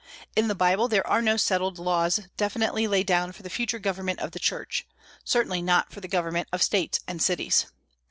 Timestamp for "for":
3.33-3.43, 5.91-6.01